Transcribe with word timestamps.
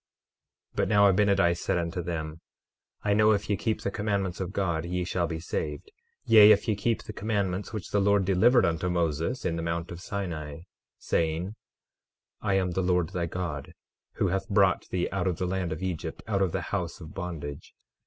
12:33 0.77 0.77
But 0.77 0.87
now 0.87 1.11
Abinadi 1.11 1.55
said 1.55 1.77
unto 1.77 2.01
them: 2.01 2.41
I 3.03 3.13
know 3.13 3.33
if 3.33 3.51
ye 3.51 3.55
keep 3.55 3.81
the 3.81 3.91
commandments 3.91 4.39
of 4.39 4.51
God 4.51 4.83
ye 4.83 5.03
shall 5.03 5.27
be 5.27 5.39
saved; 5.39 5.91
yea, 6.25 6.51
if 6.51 6.67
ye 6.67 6.75
keep 6.75 7.03
the 7.03 7.13
commandments 7.13 7.71
which 7.71 7.91
the 7.91 7.99
Lord 8.01 8.25
delivered 8.25 8.65
unto 8.65 8.89
Moses 8.89 9.45
in 9.45 9.57
the 9.57 9.61
mount 9.61 9.91
of 9.91 10.01
Sinai, 10.01 10.61
saying: 10.97 11.49
12:34 11.51 11.53
I 12.41 12.53
am 12.55 12.71
the 12.71 12.81
Lord 12.81 13.09
thy 13.09 13.27
God, 13.27 13.73
who 14.13 14.29
hath 14.29 14.49
brought 14.49 14.87
thee 14.89 15.07
out 15.11 15.27
of 15.27 15.37
the 15.37 15.45
land 15.45 15.71
of 15.71 15.83
Egypt, 15.83 16.23
out 16.25 16.41
of 16.41 16.51
the 16.51 16.61
house 16.61 16.99
of 16.99 17.13
bondage. 17.13 17.75